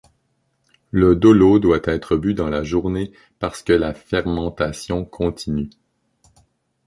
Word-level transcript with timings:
Le 0.89 1.15
dolo 1.15 1.59
doit 1.59 1.81
être 1.83 2.15
bu 2.17 2.33
dans 2.33 2.49
la 2.49 2.63
journée 2.63 3.11
parce 3.37 3.61
que 3.61 3.71
la 3.73 3.93
fermentation 3.93 5.05
continue. 5.05 5.69